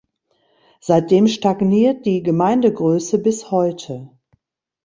[0.79, 4.09] Seitdem stagniert die Gemeindegröße bis heute.